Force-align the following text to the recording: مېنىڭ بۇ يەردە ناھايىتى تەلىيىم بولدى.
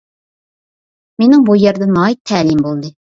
مېنىڭ 1.23 1.43
بۇ 1.49 1.57
يەردە 1.65 1.89
ناھايىتى 1.91 2.25
تەلىيىم 2.33 2.65
بولدى. 2.69 2.91